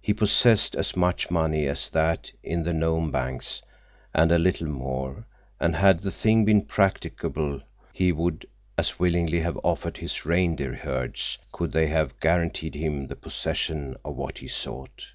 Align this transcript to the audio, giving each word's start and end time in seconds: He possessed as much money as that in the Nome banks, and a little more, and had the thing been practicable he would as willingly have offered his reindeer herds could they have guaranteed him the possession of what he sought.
He 0.00 0.14
possessed 0.14 0.74
as 0.74 0.96
much 0.96 1.30
money 1.30 1.66
as 1.66 1.90
that 1.90 2.32
in 2.42 2.62
the 2.62 2.72
Nome 2.72 3.10
banks, 3.10 3.60
and 4.14 4.32
a 4.32 4.38
little 4.38 4.66
more, 4.68 5.26
and 5.60 5.76
had 5.76 6.00
the 6.00 6.10
thing 6.10 6.46
been 6.46 6.64
practicable 6.64 7.60
he 7.92 8.10
would 8.10 8.46
as 8.78 8.98
willingly 8.98 9.40
have 9.40 9.60
offered 9.62 9.98
his 9.98 10.24
reindeer 10.24 10.74
herds 10.76 11.36
could 11.52 11.72
they 11.72 11.88
have 11.88 12.18
guaranteed 12.20 12.74
him 12.74 13.06
the 13.08 13.16
possession 13.16 13.98
of 14.02 14.16
what 14.16 14.38
he 14.38 14.48
sought. 14.48 15.08